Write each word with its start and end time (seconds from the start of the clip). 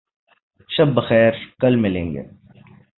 شب 0.69 0.93
بخیر. 0.95 1.31
کل 1.61 1.75
ملیں 1.75 2.13
گے 2.13 2.23